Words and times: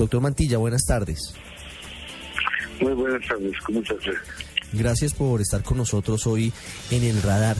Doctor 0.00 0.20
Mantilla, 0.20 0.58
buenas 0.58 0.84
tardes. 0.84 1.34
Muy 2.80 2.92
buenas 2.92 3.20
tardes, 3.26 3.52
¿cómo 3.66 3.80
estás? 3.80 3.98
Gracias 4.72 5.12
por 5.12 5.40
estar 5.40 5.64
con 5.64 5.76
nosotros 5.76 6.24
hoy 6.28 6.52
en 6.92 7.02
el 7.02 7.20
radar. 7.20 7.56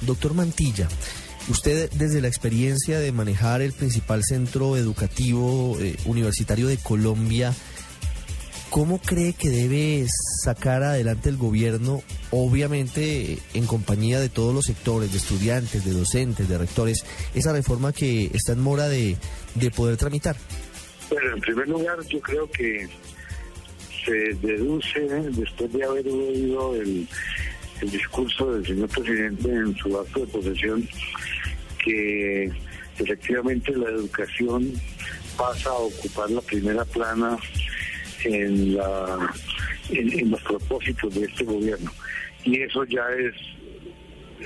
Doctor 0.00 0.32
Mantilla, 0.32 0.88
usted 1.50 1.90
desde 1.92 2.22
la 2.22 2.28
experiencia 2.28 2.98
de 2.98 3.12
manejar 3.12 3.60
el 3.60 3.74
principal 3.74 4.24
centro 4.24 4.78
educativo 4.78 5.76
eh, 5.80 5.96
universitario 6.06 6.66
de 6.66 6.78
Colombia, 6.78 7.52
¿cómo 8.70 8.98
cree 8.98 9.34
que 9.34 9.50
debe 9.50 10.06
sacar 10.42 10.82
adelante 10.84 11.28
el 11.28 11.36
gobierno, 11.36 12.02
obviamente 12.30 13.38
en 13.52 13.66
compañía 13.66 14.18
de 14.18 14.30
todos 14.30 14.54
los 14.54 14.64
sectores, 14.64 15.12
de 15.12 15.18
estudiantes, 15.18 15.84
de 15.84 15.92
docentes, 15.92 16.48
de 16.48 16.56
rectores, 16.56 17.04
esa 17.34 17.52
reforma 17.52 17.92
que 17.92 18.30
está 18.32 18.52
en 18.52 18.60
mora 18.60 18.88
de, 18.88 19.18
de 19.56 19.70
poder 19.70 19.98
tramitar? 19.98 20.36
Bueno, 21.10 21.34
en 21.34 21.40
primer 21.40 21.68
lugar, 21.68 21.98
yo 22.08 22.20
creo 22.20 22.50
que 22.50 22.88
se 24.04 24.34
deduce, 24.34 25.00
después 25.00 25.72
de 25.72 25.84
haber 25.84 26.06
oído 26.08 26.74
el, 26.76 27.08
discurso 27.82 28.54
del 28.54 28.64
señor 28.64 28.88
presidente 28.90 29.48
en 29.48 29.74
su 29.76 29.98
acto 29.98 30.20
de 30.20 30.26
posesión, 30.28 30.88
que 31.84 32.44
efectivamente 32.96 33.76
la 33.76 33.88
educación 33.88 34.72
pasa 35.36 35.70
a 35.70 35.78
ocupar 35.78 36.30
la 36.30 36.40
primera 36.42 36.84
plana 36.84 37.36
en, 38.24 38.76
la, 38.76 39.34
en, 39.90 40.30
los 40.30 40.40
propósitos 40.42 41.12
de 41.12 41.24
este 41.24 41.42
gobierno. 41.42 41.90
Y 42.44 42.62
eso 42.62 42.84
ya 42.84 43.04
es 43.18 43.34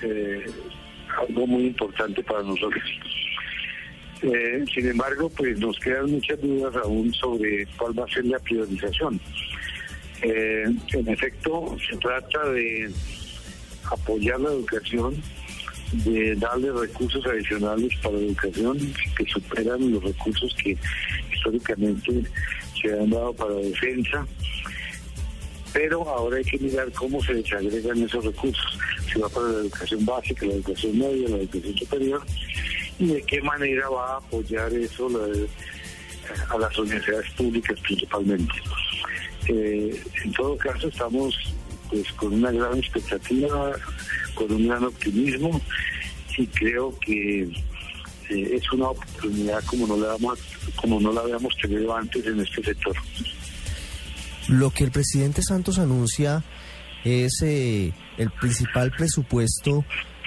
eh, 0.03 0.47
algo 1.29 1.47
muy 1.47 1.67
importante 1.67 2.23
para 2.23 2.43
nosotros. 2.43 2.83
Eh, 4.23 4.65
sin 4.73 4.89
embargo, 4.89 5.29
pues 5.31 5.59
nos 5.59 5.79
quedan 5.79 6.11
muchas 6.11 6.41
dudas 6.41 6.75
aún 6.77 7.13
sobre 7.13 7.67
cuál 7.77 7.99
va 7.99 8.05
a 8.05 8.09
ser 8.09 8.25
la 8.25 8.39
priorización. 8.39 9.21
Eh, 10.23 10.65
en 10.93 11.09
efecto, 11.09 11.77
se 11.89 11.97
trata 11.99 12.49
de 12.51 12.91
apoyar 13.85 14.41
la 14.41 14.51
educación, 14.51 15.23
de 15.93 16.35
darle 16.37 16.73
recursos 16.73 17.25
adicionales 17.27 17.93
para 18.03 18.17
la 18.17 18.25
educación 18.25 18.79
que 19.17 19.25
superan 19.27 19.93
los 19.93 20.03
recursos 20.03 20.55
que 20.63 20.77
históricamente 21.33 22.23
se 22.81 22.93
han 22.93 23.11
dado 23.11 23.35
para 23.35 23.55
defensa. 23.55 24.27
Pero 25.75 26.09
ahora 26.09 26.39
hay 26.39 26.45
que 26.45 26.59
mirar 26.59 26.91
cómo 26.93 27.23
se 27.23 27.35
desagregan 27.35 28.03
esos 28.03 28.25
recursos. 28.25 28.79
Si 29.13 29.21
va 29.21 29.29
para 29.29 29.49
la 29.49 29.59
educación 29.59 30.07
básica, 30.07 30.47
la 30.47 30.55
educación 30.55 30.99
media, 30.99 31.29
la 31.29 31.37
educación 31.37 31.77
superior 31.77 32.23
y 32.99 33.07
de 33.07 33.23
qué 33.23 33.41
manera 33.43 33.89
va 33.89 34.15
a 34.15 34.17
apoyar 34.17 34.73
eso 34.73 35.09
a 36.49 36.59
las 36.59 36.79
universidades 36.79 37.31
públicas 37.33 37.79
principalmente. 37.81 38.55
Eh, 39.49 40.03
en 40.25 40.33
todo 40.33 40.57
caso 40.57 40.89
estamos 40.89 41.37
pues 41.89 42.11
con 42.13 42.35
una 42.35 42.51
gran 42.51 42.79
expectativa, 42.79 43.73
con 44.35 44.53
un 44.53 44.69
gran 44.69 44.85
optimismo 44.85 45.61
y 46.37 46.47
creo 46.49 46.99
que 46.99 47.43
eh, 47.43 47.51
es 48.29 48.73
una 48.73 48.89
oportunidad 48.89 49.63
como 49.65 49.87
no 49.87 49.97
la 49.97 50.09
damos, 50.09 50.39
como 50.75 51.01
no 51.01 51.13
la 51.13 51.21
habíamos 51.21 51.57
tenido 51.59 51.95
antes 51.97 52.27
en 52.27 52.41
este 52.41 52.63
sector. 52.63 52.97
Lo 54.49 54.71
que 54.71 54.85
el 54.85 54.91
presidente 54.91 55.43
Santos 55.43 55.79
anuncia 55.79 56.45
es 57.05 57.43
eh, 57.43 57.93
el 58.19 58.31
principal 58.31 58.91
presupuesto 58.91 59.85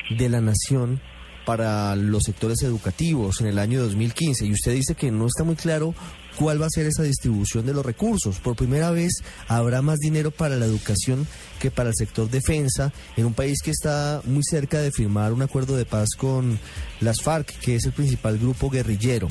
de 0.09 0.29
la 0.29 0.41
nación 0.41 1.01
para 1.49 1.95
los 1.95 2.25
sectores 2.25 2.61
educativos 2.61 3.41
en 3.41 3.47
el 3.47 3.57
año 3.57 3.81
2015 3.81 4.45
y 4.45 4.51
usted 4.51 4.71
dice 4.75 4.93
que 4.93 5.09
no 5.09 5.25
está 5.25 5.43
muy 5.43 5.55
claro 5.55 5.95
cuál 6.35 6.61
va 6.61 6.67
a 6.67 6.69
ser 6.69 6.85
esa 6.85 7.01
distribución 7.01 7.65
de 7.65 7.73
los 7.73 7.83
recursos. 7.83 8.37
Por 8.37 8.55
primera 8.55 8.91
vez 8.91 9.23
habrá 9.47 9.81
más 9.81 9.97
dinero 9.97 10.29
para 10.29 10.57
la 10.57 10.67
educación 10.67 11.25
que 11.59 11.71
para 11.71 11.89
el 11.89 11.95
sector 11.95 12.29
defensa 12.29 12.93
en 13.17 13.25
un 13.25 13.33
país 13.33 13.63
que 13.63 13.71
está 13.71 14.21
muy 14.25 14.43
cerca 14.43 14.79
de 14.79 14.91
firmar 14.91 15.33
un 15.33 15.41
acuerdo 15.41 15.75
de 15.75 15.85
paz 15.85 16.09
con 16.15 16.59
las 16.99 17.23
FARC, 17.23 17.47
que 17.61 17.77
es 17.77 17.85
el 17.85 17.93
principal 17.93 18.37
grupo 18.37 18.69
guerrillero. 18.69 19.27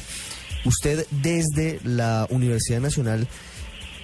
Usted 0.65 1.07
desde 1.23 1.79
la 1.85 2.27
Universidad 2.31 2.81
Nacional 2.81 3.29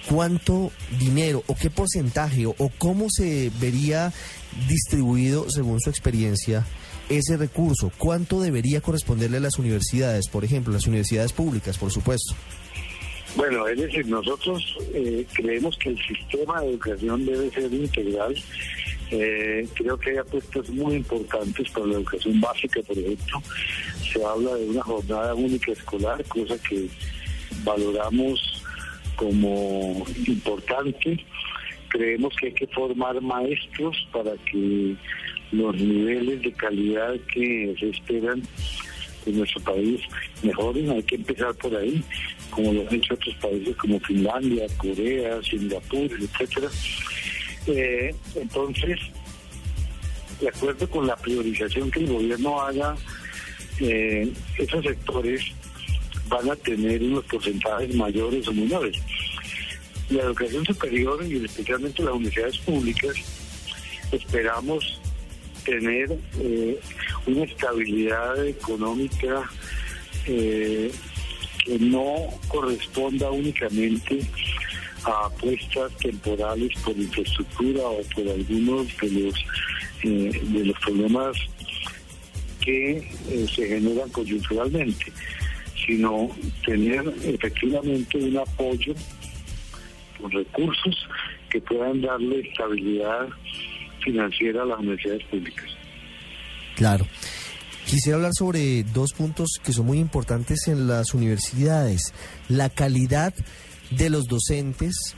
cuánto 0.07 0.71
dinero 0.99 1.43
o 1.47 1.55
qué 1.55 1.69
porcentaje 1.69 2.45
o, 2.45 2.55
cómo 2.77 3.07
se 3.09 3.51
vería 3.59 4.13
distribuido 4.69 5.49
según 5.49 5.81
su 5.81 5.89
experiencia 5.89 6.65
ese 7.09 7.37
recurso? 7.37 7.91
¿Cuánto 7.97 8.41
debería 8.41 8.81
corresponderle 8.81 9.37
a 9.37 9.41
las 9.41 9.59
universidades, 9.59 10.27
por 10.27 10.43
ejemplo, 10.43 10.73
las 10.73 10.87
universidades 10.87 11.33
públicas, 11.33 11.77
por 11.77 11.91
supuesto? 11.91 12.35
Bueno, 13.35 13.67
es 13.67 13.77
decir, 13.77 14.07
nosotros 14.07 14.77
eh, 14.93 15.25
creemos 15.33 15.77
que 15.77 15.89
el 15.89 15.97
sistema 15.97 16.61
de 16.61 16.69
educación 16.69 17.25
debe 17.25 17.49
ser 17.51 17.73
integral. 17.73 18.35
Eh, 19.11 19.67
creo 19.73 19.97
que 19.97 20.11
hay 20.11 20.17
apuestas 20.17 20.69
muy 20.69 20.95
importantes 20.95 21.69
para 21.71 21.85
la 21.85 21.95
educación 21.95 22.39
básica, 22.39 22.81
por 22.81 22.97
ejemplo. 22.97 23.41
Se 24.11 24.23
habla 24.23 24.55
de 24.55 24.69
una 24.69 24.81
jornada 24.81 25.35
única 25.35 25.73
escolar, 25.73 26.23
cosa 26.25 26.57
que 26.63 26.87
valoramos 27.63 28.63
como 29.17 30.05
importante. 30.27 31.25
Creemos 31.95 32.35
que 32.35 32.47
hay 32.47 32.53
que 32.53 32.67
formar 32.67 33.21
maestros 33.21 33.95
para 34.11 34.33
que 34.51 34.95
los 35.53 35.75
niveles 35.77 36.41
de 36.41 36.51
calidad 36.51 37.15
que 37.33 37.73
se 37.79 37.89
esperan 37.89 38.41
en 39.25 39.37
nuestro 39.37 39.61
país 39.61 40.01
mejoren. 40.43 40.89
Hay 40.89 41.03
que 41.03 41.15
empezar 41.15 41.53
por 41.55 41.73
ahí, 41.73 42.03
como 42.49 42.73
lo 42.73 42.81
han 42.81 42.95
hecho 42.95 43.13
otros 43.13 43.35
países 43.35 43.75
como 43.77 43.97
Finlandia, 44.01 44.65
Corea, 44.77 45.41
Singapur, 45.41 46.09
etcétera. 46.11 46.67
Eh, 47.67 48.13
entonces, 48.35 48.99
de 50.41 50.49
acuerdo 50.49 50.89
con 50.89 51.07
la 51.07 51.15
priorización 51.15 51.89
que 51.91 52.01
el 52.01 52.07
gobierno 52.07 52.61
haga, 52.61 52.93
eh, 53.79 54.29
esos 54.57 54.83
sectores 54.83 55.41
van 56.27 56.49
a 56.49 56.55
tener 56.57 57.01
unos 57.03 57.23
porcentajes 57.23 57.95
mayores 57.95 58.45
o 58.49 58.53
menores. 58.53 58.97
La 60.09 60.23
educación 60.23 60.65
superior 60.65 61.25
y 61.25 61.43
especialmente 61.43 62.03
las 62.03 62.13
universidades 62.13 62.57
públicas 62.59 63.15
esperamos 64.11 64.99
tener 65.65 66.17
eh, 66.39 66.79
una 67.25 67.43
estabilidad 67.43 68.45
económica 68.45 69.49
eh, 70.27 70.91
que 71.63 71.79
no 71.79 72.27
corresponda 72.47 73.31
únicamente 73.31 74.21
a 75.03 75.25
apuestas 75.25 75.91
temporales 75.97 76.71
por 76.83 76.95
infraestructura 76.97 77.81
o 77.81 78.01
por 78.15 78.29
algunos 78.29 78.87
de 78.97 79.09
los 79.09 79.45
eh, 80.03 80.41
de 80.43 80.65
los 80.65 80.79
problemas 80.79 81.35
que 82.61 83.07
se 83.53 83.67
generan 83.67 84.09
coyunturalmente, 84.09 85.11
sino 85.85 86.29
tener 86.65 87.13
efectivamente 87.23 88.17
un 88.17 88.37
apoyo 88.37 88.93
recursos 90.31 91.07
que 91.49 91.61
puedan 91.61 92.01
darle 92.01 92.41
estabilidad 92.41 93.27
financiera 94.03 94.63
a 94.63 94.65
las 94.65 94.79
universidades 94.79 95.23
públicas. 95.25 95.65
Claro. 96.75 97.05
Quisiera 97.85 98.17
hablar 98.17 98.33
sobre 98.33 98.83
dos 98.83 99.13
puntos 99.13 99.59
que 99.63 99.71
son 99.71 99.85
muy 99.85 99.99
importantes 99.99 100.67
en 100.67 100.87
las 100.87 101.13
universidades. 101.13 102.13
La 102.49 102.69
calidad 102.69 103.33
de 103.91 104.09
los 104.09 104.25
docentes, 104.25 105.15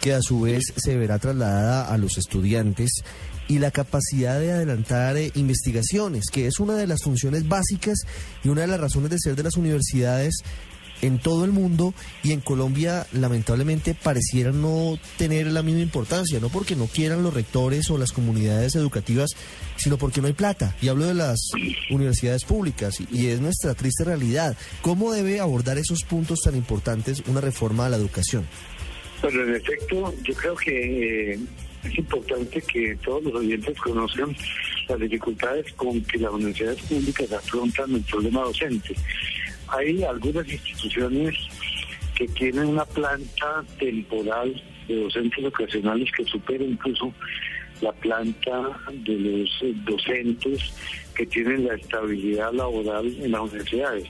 que 0.00 0.12
a 0.12 0.20
su 0.20 0.42
vez 0.42 0.62
se 0.76 0.96
verá 0.96 1.18
trasladada 1.18 1.92
a 1.92 1.96
los 1.96 2.18
estudiantes, 2.18 3.02
y 3.48 3.58
la 3.58 3.70
capacidad 3.70 4.38
de 4.40 4.52
adelantar 4.52 5.16
eh, 5.16 5.30
investigaciones, 5.34 6.26
que 6.30 6.46
es 6.46 6.60
una 6.60 6.74
de 6.74 6.86
las 6.86 7.02
funciones 7.02 7.48
básicas 7.48 7.98
y 8.44 8.48
una 8.48 8.62
de 8.62 8.66
las 8.66 8.80
razones 8.80 9.10
de 9.10 9.18
ser 9.18 9.34
de 9.34 9.42
las 9.42 9.56
universidades 9.56 10.36
en 11.02 11.18
todo 11.18 11.44
el 11.44 11.52
mundo 11.52 11.92
y 12.22 12.32
en 12.32 12.40
Colombia 12.40 13.06
lamentablemente 13.12 13.94
pareciera 13.94 14.52
no 14.52 14.98
tener 15.18 15.48
la 15.48 15.62
misma 15.62 15.82
importancia, 15.82 16.40
no 16.40 16.48
porque 16.48 16.76
no 16.76 16.86
quieran 16.86 17.22
los 17.22 17.34
rectores 17.34 17.90
o 17.90 17.98
las 17.98 18.12
comunidades 18.12 18.76
educativas, 18.76 19.30
sino 19.76 19.98
porque 19.98 20.20
no 20.20 20.28
hay 20.28 20.32
plata. 20.32 20.74
Y 20.80 20.88
hablo 20.88 21.04
de 21.04 21.14
las 21.14 21.50
universidades 21.90 22.44
públicas 22.44 22.98
y 23.10 23.26
es 23.26 23.40
nuestra 23.40 23.74
triste 23.74 24.04
realidad. 24.04 24.56
¿Cómo 24.80 25.12
debe 25.12 25.40
abordar 25.40 25.76
esos 25.76 26.04
puntos 26.04 26.40
tan 26.42 26.56
importantes 26.56 27.22
una 27.26 27.40
reforma 27.40 27.86
a 27.86 27.90
la 27.90 27.96
educación? 27.96 28.46
Bueno, 29.20 29.42
en 29.42 29.54
efecto, 29.54 30.14
yo 30.22 30.34
creo 30.34 30.56
que 30.56 31.32
eh, 31.32 31.38
es 31.84 31.98
importante 31.98 32.60
que 32.62 32.96
todos 33.04 33.22
los 33.24 33.34
oyentes 33.34 33.78
conozcan 33.78 34.34
las 34.88 35.00
dificultades 35.00 35.72
con 35.74 36.00
que 36.02 36.18
las 36.18 36.32
universidades 36.32 36.82
públicas 36.82 37.32
afrontan 37.32 37.94
el 37.94 38.02
problema 38.02 38.42
docente 38.42 38.94
hay 39.72 40.02
algunas 40.04 40.50
instituciones 40.50 41.34
que 42.14 42.28
tienen 42.28 42.66
una 42.66 42.84
planta 42.84 43.64
temporal 43.78 44.62
de 44.86 45.02
docentes 45.02 45.44
ocasionales 45.44 46.10
que 46.16 46.24
supera 46.24 46.64
incluso 46.64 47.12
la 47.80 47.92
planta 47.92 48.78
de 48.92 49.18
los 49.18 49.50
docentes 49.84 50.72
que 51.14 51.26
tienen 51.26 51.66
la 51.66 51.74
estabilidad 51.74 52.52
laboral 52.52 53.06
en 53.06 53.32
las 53.32 53.40
universidades. 53.40 54.08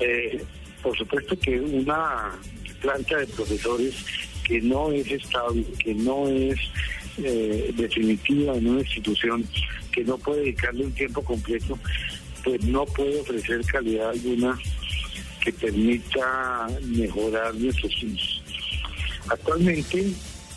Eh, 0.00 0.42
por 0.82 0.96
supuesto 0.96 1.38
que 1.38 1.60
una 1.60 2.32
planta 2.80 3.18
de 3.18 3.26
profesores 3.26 4.04
que 4.44 4.60
no 4.60 4.90
es 4.92 5.10
estable, 5.10 5.64
que 5.78 5.94
no 5.94 6.26
es 6.28 6.58
eh, 7.18 7.72
definitiva 7.76 8.56
en 8.56 8.68
una 8.68 8.80
institución, 8.80 9.44
que 9.92 10.04
no 10.04 10.16
puede 10.18 10.40
dedicarle 10.40 10.86
un 10.86 10.92
tiempo 10.92 11.22
completo, 11.22 11.78
pues 12.44 12.62
no 12.64 12.84
puede 12.86 13.20
ofrecer 13.20 13.64
calidad 13.66 14.10
alguna 14.10 14.58
que 15.42 15.52
permita 15.52 16.68
mejorar 16.82 17.54
nuestros 17.54 17.92
hijos. 18.02 18.42
Actualmente 19.28 20.12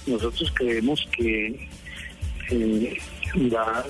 nosotros 0.07 0.51
creemos 0.55 1.07
que 1.15 1.67
eh, 2.49 2.97
la 3.35 3.85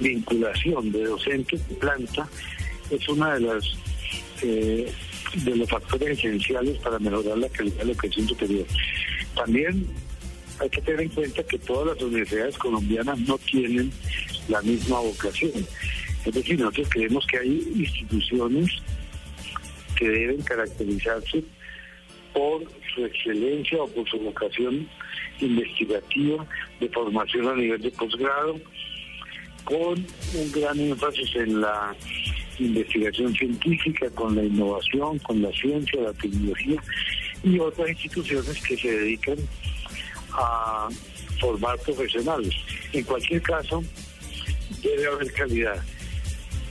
vinculación 0.00 0.92
de 0.92 1.04
docente 1.04 1.56
y 1.70 1.74
planta 1.74 2.28
es 2.90 3.08
una 3.08 3.34
de 3.34 3.40
las 3.40 3.64
eh, 4.42 4.92
de 5.44 5.56
los 5.56 5.68
factores 5.68 6.18
esenciales 6.18 6.78
para 6.78 6.98
mejorar 6.98 7.36
la 7.36 7.48
calidad 7.50 7.78
de 7.78 7.84
la 7.84 7.92
educación 7.92 8.28
superior. 8.28 8.66
También 9.34 9.86
hay 10.60 10.70
que 10.70 10.80
tener 10.80 11.02
en 11.02 11.08
cuenta 11.10 11.42
que 11.42 11.58
todas 11.58 11.94
las 11.94 12.02
universidades 12.02 12.56
colombianas 12.56 13.18
no 13.20 13.38
tienen 13.38 13.92
la 14.48 14.62
misma 14.62 15.00
vocación. 15.00 15.52
Es 16.28 16.34
decir, 16.34 16.58
nosotros 16.58 16.88
creemos 16.90 17.26
que 17.26 17.38
hay 17.38 17.62
instituciones 17.74 18.70
que 19.96 20.08
deben 20.08 20.42
caracterizarse 20.42 21.42
por 22.34 22.62
su 22.94 23.06
excelencia 23.06 23.82
o 23.82 23.88
por 23.88 24.06
su 24.10 24.18
vocación 24.18 24.86
investigativa 25.40 26.46
de 26.80 26.88
formación 26.90 27.48
a 27.48 27.54
nivel 27.54 27.80
de 27.80 27.90
posgrado, 27.92 28.60
con 29.64 29.94
un 30.34 30.52
gran 30.52 30.78
énfasis 30.78 31.34
en 31.36 31.62
la 31.62 31.96
investigación 32.58 33.34
científica, 33.34 34.10
con 34.10 34.36
la 34.36 34.44
innovación, 34.44 35.18
con 35.20 35.40
la 35.40 35.50
ciencia, 35.52 36.02
la 36.02 36.12
tecnología 36.12 36.82
y 37.42 37.58
otras 37.58 37.88
instituciones 37.88 38.62
que 38.66 38.76
se 38.76 38.90
dedican 39.00 39.38
a 40.32 40.88
formar 41.40 41.78
profesionales. 41.78 42.54
En 42.92 43.04
cualquier 43.04 43.40
caso, 43.40 43.82
debe 44.82 45.06
haber 45.06 45.32
calidad. 45.32 45.82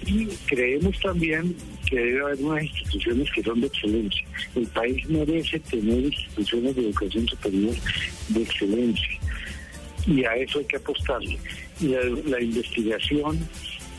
Y 0.08 0.26
creemos 0.48 0.98
también 1.02 1.56
que 1.90 1.98
debe 1.98 2.22
haber 2.22 2.40
unas 2.40 2.64
instituciones 2.64 3.32
que 3.32 3.44
son 3.44 3.62
de 3.62 3.68
excelencia. 3.68 4.26
El 4.56 4.68
país 4.68 5.10
merece 5.10 5.60
tener 5.60 6.00
instituciones 6.00 6.76
de 6.76 6.82
educación 6.84 7.28
superior 7.28 7.76
de 8.30 8.42
excelencia. 8.42 9.20
Y 10.06 10.24
a 10.24 10.36
eso 10.36 10.60
hay 10.60 10.66
que 10.66 10.78
apostarle. 10.78 11.38
Y 11.82 11.88
la, 12.30 12.42
investigación 12.42 13.38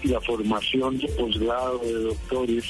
y 0.02 0.08
la 0.08 0.20
formación 0.22 0.98
de 0.98 1.08
posgrado, 1.08 1.78
de 1.78 1.92
doctores, 1.92 2.64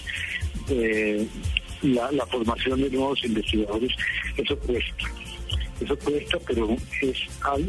la, 1.82 2.10
la 2.10 2.26
formación 2.26 2.82
de 2.82 2.90
nuevos 2.90 3.22
investigadores, 3.24 3.92
eso 4.36 4.58
cuesta. 4.58 5.04
Eso 5.80 5.96
cuesta, 5.98 6.38
pero 6.44 6.76
es 7.00 7.18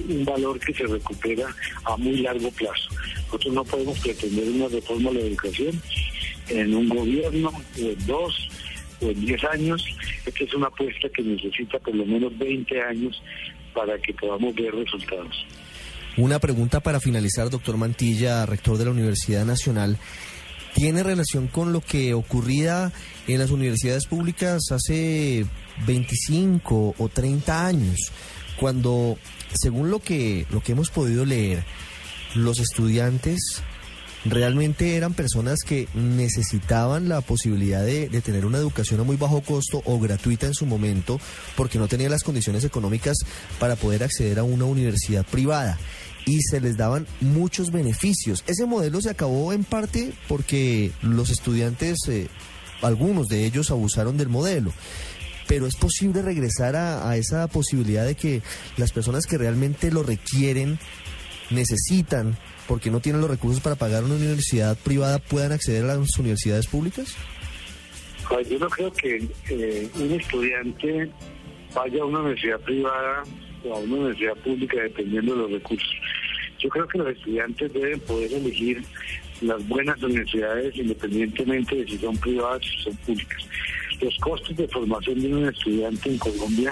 un 0.09 0.25
valor 0.25 0.59
que 0.59 0.73
se 0.73 0.87
recupera 0.87 1.45
a 1.85 1.95
muy 1.97 2.17
largo 2.17 2.49
plazo. 2.51 2.89
Nosotros 3.29 3.53
no 3.53 3.63
podemos 3.63 3.99
pretender 3.99 4.49
una 4.49 4.67
reforma 4.69 5.11
de 5.11 5.19
la 5.19 5.25
educación 5.27 5.81
en 6.49 6.73
un 6.73 6.89
gobierno, 6.89 7.49
o 7.49 7.79
en 7.79 8.05
dos, 8.07 8.49
o 9.01 9.05
en 9.05 9.21
diez 9.21 9.43
años. 9.43 9.85
Esta 10.25 10.43
es 10.43 10.53
una 10.55 10.65
apuesta 10.65 11.07
que 11.09 11.21
necesita 11.21 11.77
por 11.77 11.93
lo 11.93 12.07
menos 12.07 12.35
20 12.39 12.81
años 12.81 13.21
para 13.71 13.99
que 13.99 14.15
podamos 14.15 14.55
ver 14.55 14.73
resultados. 14.73 15.45
Una 16.17 16.39
pregunta 16.39 16.79
para 16.79 16.99
finalizar, 16.99 17.51
doctor 17.51 17.77
Mantilla, 17.77 18.47
rector 18.47 18.79
de 18.79 18.85
la 18.85 18.91
Universidad 18.91 19.45
Nacional. 19.45 19.99
¿Tiene 20.73 21.03
relación 21.03 21.47
con 21.47 21.71
lo 21.71 21.81
que 21.81 22.15
ocurría 22.15 22.91
en 23.27 23.37
las 23.37 23.51
universidades 23.51 24.07
públicas 24.07 24.71
hace 24.71 25.45
25 25.85 26.95
o 26.97 27.09
30 27.09 27.67
años, 27.67 28.11
cuando, 28.59 29.19
según 29.53 29.91
lo 29.91 29.99
que, 29.99 30.47
lo 30.49 30.61
que 30.61 30.71
hemos 30.71 30.89
podido 30.89 31.25
leer, 31.25 31.63
los 32.35 32.59
estudiantes 32.59 33.63
realmente 34.25 34.95
eran 34.95 35.13
personas 35.13 35.59
que 35.65 35.87
necesitaban 35.93 37.07
la 37.07 37.21
posibilidad 37.21 37.83
de, 37.83 38.09
tener 38.21 38.45
una 38.45 38.57
educación 38.57 38.99
a 38.99 39.03
muy 39.03 39.15
bajo 39.15 39.41
costo 39.41 39.81
o 39.85 39.99
gratuita 39.99 40.45
en 40.45 40.53
su 40.53 40.65
momento 40.65 41.19
porque 41.55 41.79
no 41.79 41.87
tenían 41.87 42.11
las 42.11 42.23
condiciones 42.23 42.63
económicas 42.63 43.17
para 43.59 43.75
poder 43.75 44.03
acceder 44.03 44.39
a 44.39 44.43
una 44.43 44.65
universidad 44.65 45.25
privada 45.25 45.77
y 46.25 46.41
se 46.41 46.59
les 46.59 46.77
daban 46.77 47.07
muchos 47.21 47.71
beneficios. 47.71 48.43
Ese 48.45 48.65
modelo 48.65 49.01
se 49.01 49.09
acabó 49.09 49.53
en 49.53 49.63
parte 49.63 50.11
porque 50.27 50.91
los 51.01 51.29
estudiantes, 51.29 51.97
eh, 52.07 52.27
algunos 52.81 53.27
de 53.27 53.45
ellos 53.45 53.71
abusaron 53.71 54.17
del 54.17 54.29
modelo 54.29 54.73
pero 55.47 55.65
es 55.65 55.75
posible 55.77 56.21
regresar 56.21 56.75
a, 56.75 57.17
esa 57.17 57.47
posibilidad 57.47 58.05
de 58.05 58.13
que 58.13 58.43
las 58.77 58.91
personas 58.91 59.25
que 59.25 59.35
realmente 59.35 59.89
lo 59.89 60.03
requieren, 60.03 60.77
necesitan, 61.49 62.37
porque 62.67 62.91
no 62.91 62.99
tienen 62.99 63.21
los 63.21 63.29
recursos 63.29 63.61
para 63.61 63.75
pagar 63.75 64.03
una 64.03 64.15
universidad 64.15 64.77
privada, 64.77 65.19
puedan 65.19 65.51
acceder 65.51 65.83
a 65.83 65.95
las 65.95 66.17
universidades 66.17 66.67
públicas? 66.67 67.15
Pues 68.27 68.47
yo 68.49 68.59
no 68.59 68.69
creo 68.69 68.91
que 68.93 69.27
eh, 69.49 69.89
un 69.95 70.11
estudiante 70.11 71.09
vaya 71.73 72.01
a 72.01 72.05
una 72.05 72.19
universidad 72.19 72.59
privada 72.59 73.23
o 73.65 73.75
a 73.75 73.79
una 73.79 73.95
universidad 73.95 74.35
pública 74.37 74.81
dependiendo 74.81 75.35
de 75.35 75.41
los 75.41 75.51
recursos. 75.51 75.89
Yo 76.59 76.69
creo 76.69 76.87
que 76.87 76.97
los 76.97 77.07
estudiantes 77.07 77.73
deben 77.73 77.99
poder 78.01 78.33
elegir 78.33 78.83
las 79.41 79.65
buenas 79.67 80.01
universidades 80.03 80.75
independientemente 80.75 81.75
de 81.75 81.87
si 81.87 81.97
son 81.97 82.17
privadas 82.17 82.59
o 82.59 82.63
si 82.63 82.83
son 82.83 82.95
públicas 82.97 83.47
los 84.01 84.17
costos 84.17 84.55
de 84.55 84.67
formación 84.67 85.19
de 85.19 85.33
un 85.33 85.47
estudiante 85.47 86.09
en 86.09 86.17
Colombia 86.17 86.71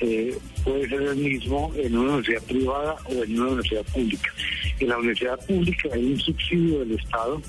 eh, 0.00 0.36
puede 0.64 0.88
ser 0.88 1.02
el 1.02 1.16
mismo 1.16 1.72
en 1.76 1.96
una 1.96 2.14
universidad 2.14 2.42
privada 2.44 2.96
o 3.04 3.22
en 3.22 3.38
una 3.38 3.50
universidad 3.50 3.84
pública. 3.92 4.32
En 4.78 4.88
la 4.88 4.98
universidad 4.98 5.46
pública 5.46 5.88
hay 5.92 6.04
un 6.04 6.20
subsidio 6.20 6.80
del 6.80 6.92
Estado 6.92 7.42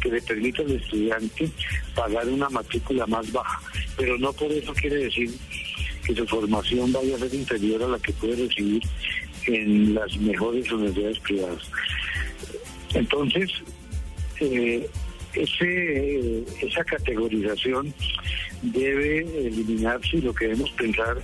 que 0.00 0.10
le 0.10 0.22
permite 0.22 0.62
al 0.62 0.70
estudiante 0.70 1.50
pagar 1.94 2.28
una 2.28 2.48
matrícula 2.50 3.06
más 3.06 3.30
baja, 3.32 3.60
pero 3.96 4.16
no 4.18 4.32
por 4.32 4.50
eso 4.52 4.72
quiere 4.74 4.96
decir 5.04 5.30
que 6.04 6.14
su 6.14 6.26
formación 6.26 6.92
vaya 6.92 7.16
a 7.16 7.18
ser 7.18 7.34
inferior 7.34 7.82
a 7.82 7.88
la 7.88 7.98
que 7.98 8.12
puede 8.12 8.46
recibir 8.46 8.82
en 9.46 9.94
las 9.94 10.16
mejores 10.18 10.70
universidades 10.70 11.18
privadas. 11.18 11.70
Entonces, 12.94 13.50
eh, 14.40 14.88
ese, 15.34 16.44
esa 16.62 16.84
categorización 16.84 17.92
debe 18.62 19.20
eliminarse 19.46 20.16
y 20.16 20.22
lo 20.22 20.34
que 20.34 20.46
debemos 20.46 20.70
pensar 20.72 21.18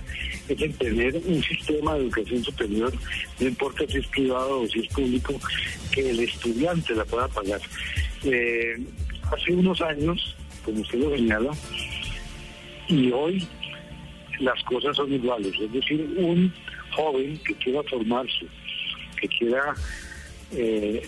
es 0.47 0.61
en 0.61 0.73
tener 0.73 1.15
un 1.25 1.41
sistema 1.43 1.95
de 1.95 2.01
educación 2.01 2.43
superior, 2.43 2.93
no 3.39 3.47
importa 3.47 3.85
si 3.87 3.97
es 3.97 4.07
privado 4.07 4.61
o 4.61 4.67
si 4.67 4.79
es 4.79 4.87
público, 4.89 5.39
que 5.91 6.09
el 6.09 6.19
estudiante 6.19 6.95
la 6.95 7.05
pueda 7.05 7.27
pagar. 7.27 7.61
Eh, 8.23 8.77
hace 9.31 9.53
unos 9.53 9.81
años, 9.81 10.35
como 10.63 10.81
usted 10.81 10.99
lo 10.99 11.15
señala, 11.15 11.51
y 12.87 13.11
hoy 13.11 13.47
las 14.39 14.61
cosas 14.63 14.95
son 14.95 15.11
iguales, 15.13 15.53
es 15.59 15.71
decir, 15.71 16.01
un 16.17 16.53
joven 16.91 17.37
que 17.39 17.55
quiera 17.55 17.81
formarse, 17.83 18.45
que 19.19 19.27
quiera 19.27 19.73
eh, 20.51 21.01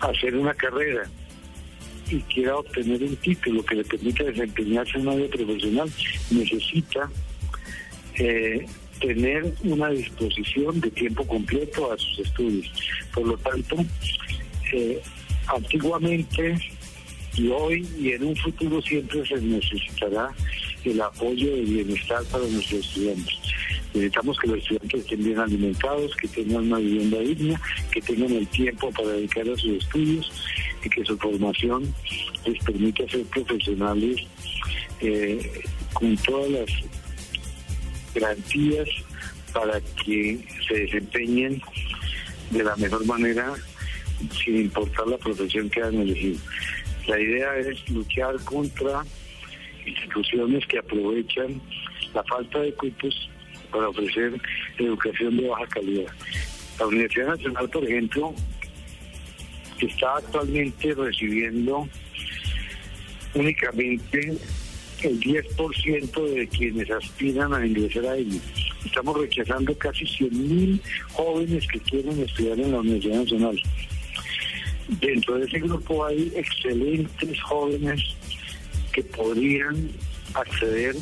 hacer 0.00 0.36
una 0.36 0.54
carrera, 0.54 1.08
y 2.10 2.20
quiera 2.22 2.56
obtener 2.56 3.02
un 3.02 3.16
título 3.16 3.62
que 3.64 3.76
le 3.76 3.84
permita 3.84 4.24
desempeñarse 4.24 4.96
en 4.96 5.08
una 5.08 5.16
vida 5.16 5.28
profesional, 5.28 5.90
necesita 6.30 7.10
eh, 8.18 8.66
tener 9.00 9.52
una 9.64 9.90
disposición 9.90 10.80
de 10.80 10.90
tiempo 10.90 11.26
completo 11.26 11.92
a 11.92 11.98
sus 11.98 12.18
estudios. 12.20 12.70
Por 13.14 13.26
lo 13.26 13.38
tanto, 13.38 13.76
eh, 14.72 15.00
antiguamente 15.46 16.58
y 17.36 17.48
hoy 17.48 17.86
y 17.98 18.12
en 18.12 18.24
un 18.24 18.36
futuro 18.36 18.82
siempre 18.82 19.24
se 19.26 19.40
necesitará 19.40 20.34
el 20.84 21.00
apoyo 21.00 21.54
de 21.54 21.62
bienestar 21.62 22.24
para 22.24 22.44
nuestros 22.46 22.86
estudiantes. 22.86 23.34
Necesitamos 23.94 24.38
que 24.38 24.48
los 24.48 24.58
estudiantes 24.58 25.00
estén 25.00 25.24
bien 25.24 25.38
alimentados, 25.38 26.14
que 26.16 26.28
tengan 26.28 26.64
una 26.64 26.78
vivienda 26.78 27.18
digna, 27.20 27.60
que 27.92 28.00
tengan 28.00 28.32
el 28.32 28.46
tiempo 28.48 28.90
para 28.90 29.08
dedicar 29.10 29.48
a 29.48 29.56
sus 29.56 29.82
estudios 29.82 30.32
y 30.84 30.88
que 30.88 31.04
su 31.04 31.16
formación 31.16 31.94
les 32.44 32.62
permita 32.64 33.08
ser 33.08 33.22
profesionales 33.26 34.26
eh, 35.00 35.62
con 35.92 36.16
todas 36.16 36.50
las 36.50 36.70
garantías 38.18 38.88
para 39.52 39.80
que 40.04 40.38
se 40.66 40.74
desempeñen 40.74 41.62
de 42.50 42.64
la 42.64 42.76
mejor 42.76 43.04
manera 43.06 43.54
sin 44.44 44.56
importar 44.62 45.06
la 45.06 45.18
profesión 45.18 45.70
que 45.70 45.82
han 45.82 45.94
elegido. 45.94 46.38
La 47.06 47.20
idea 47.20 47.56
es 47.58 47.88
luchar 47.90 48.36
contra 48.44 49.04
instituciones 49.86 50.66
que 50.66 50.78
aprovechan 50.78 51.60
la 52.14 52.22
falta 52.24 52.60
de 52.60 52.72
cupos 52.74 53.30
para 53.70 53.88
ofrecer 53.88 54.40
educación 54.78 55.36
de 55.36 55.48
baja 55.48 55.66
calidad. 55.66 56.12
La 56.78 56.86
Universidad 56.86 57.28
Nacional, 57.28 57.68
por 57.70 57.84
ejemplo, 57.84 58.34
está 59.80 60.16
actualmente 60.16 60.94
recibiendo 60.94 61.88
únicamente 63.34 64.38
el 65.02 65.20
10% 65.20 66.34
de 66.34 66.48
quienes 66.48 66.90
aspiran 66.90 67.54
a 67.54 67.66
ingresar 67.66 68.06
a 68.06 68.16
ellos. 68.16 68.42
Estamos 68.84 69.18
rechazando 69.18 69.76
casi 69.76 70.04
100.000 70.04 70.80
jóvenes 71.12 71.66
que 71.68 71.80
quieren 71.80 72.20
estudiar 72.20 72.58
en 72.58 72.72
la 72.72 72.80
Universidad 72.80 73.20
Nacional. 73.20 73.62
Dentro 75.00 75.38
de 75.38 75.46
ese 75.46 75.58
grupo 75.60 76.04
hay 76.04 76.32
excelentes 76.34 77.40
jóvenes 77.42 78.02
que 78.92 79.02
podrían 79.04 79.90
acceder 80.34 80.96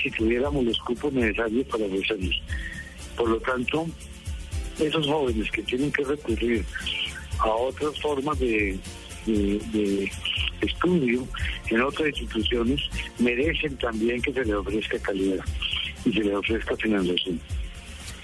si 0.00 0.10
tuviéramos 0.10 0.64
los 0.64 0.78
cupos 0.80 1.12
necesarios 1.12 1.66
para 1.66 1.84
salir. 2.06 2.34
Por 3.16 3.28
lo 3.28 3.40
tanto, 3.40 3.86
esos 4.78 5.06
jóvenes 5.06 5.50
que 5.50 5.62
tienen 5.62 5.90
que 5.92 6.04
recurrir 6.04 6.64
a 7.40 7.50
otras 7.50 8.00
formas 8.00 8.38
de, 8.38 8.78
estudio 10.60 11.26
en 11.70 11.82
otras 11.82 12.08
instituciones 12.08 12.80
merecen 13.18 13.76
también 13.76 14.20
que 14.22 14.32
se 14.32 14.44
les 14.44 14.54
ofrezca 14.54 14.98
calidad 14.98 15.44
y 16.04 16.12
se 16.12 16.20
les 16.20 16.34
ofrezca 16.34 16.76
financiación. 16.76 17.40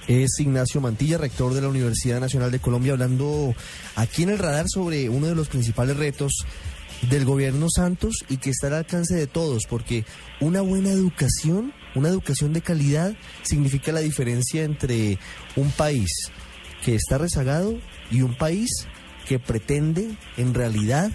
Es 0.07 0.39
Ignacio 0.39 0.81
Mantilla, 0.81 1.17
rector 1.17 1.55
de 1.55 1.63
la 1.63 1.69
Universidad 1.69 2.21
Nacional 2.21 2.51
de 2.51 2.59
Colombia, 2.59 2.93
hablando 2.93 3.55
aquí 3.97 4.23
en 4.23 4.31
el 4.31 4.39
radar 4.39 4.67
sobre 4.69 5.09
uno 5.09 5.29
de 5.29 5.35
los 5.35 5.49
principales 5.49 5.97
retos 5.97 6.45
del 7.09 7.25
gobierno 7.25 7.69
Santos 7.75 8.25
y 8.29 8.37
que 8.37 8.51
está 8.51 8.67
al 8.67 8.75
alcance 8.75 9.15
de 9.15 9.27
todos, 9.27 9.65
porque 9.69 10.05
una 10.41 10.61
buena 10.61 10.91
educación, 10.91 11.73
una 11.95 12.09
educación 12.09 12.53
de 12.53 12.61
calidad, 12.61 13.17
significa 13.43 13.93
la 13.93 14.01
diferencia 14.01 14.65
entre 14.65 15.19
un 15.57 15.71
país 15.71 16.11
que 16.85 16.95
está 16.95 17.19
rezagado 17.19 17.79
y 18.11 18.23
un 18.23 18.37
país 18.37 18.71
que 19.27 19.39
pretende 19.39 20.17
en 20.37 20.53
realidad 20.53 21.11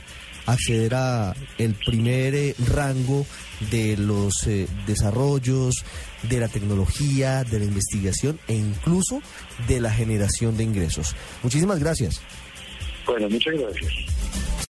acceder 0.52 0.96
a 0.96 1.36
el 1.58 1.76
primer 1.76 2.36
eh, 2.36 2.56
rango 2.74 3.26
de 3.72 3.98
los 3.98 4.48
eh, 4.48 4.68
desarrollos, 4.88 5.84
de 6.24 6.40
la 6.40 6.48
tecnología, 6.48 7.44
de 7.44 7.60
la 7.60 7.66
investigación 7.66 8.40
e 8.48 8.56
incluso 8.56 9.22
de 9.68 9.80
la 9.80 9.92
generación 9.92 10.58
de 10.58 10.64
ingresos. 10.64 11.16
Muchísimas 11.44 11.80
gracias. 11.80 12.22
Bueno, 13.06 13.30
muchas 13.30 13.54
gracias. 13.56 14.19